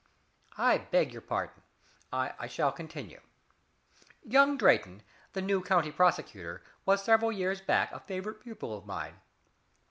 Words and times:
I 0.57 0.79
beg 0.79 1.11
your 1.13 1.21
pardon 1.21 1.61
I 2.11 2.47
shall 2.47 2.71
continue. 2.71 3.21
Young 4.23 4.57
Drayton, 4.57 5.03
the 5.33 5.43
new 5.43 5.61
county 5.61 5.91
prosecutor, 5.91 6.63
was 6.87 7.03
several 7.03 7.31
years 7.31 7.61
back 7.61 7.91
a 7.91 7.99
favorite 7.99 8.39
pupil 8.39 8.75
of 8.75 8.87
mine. 8.87 9.19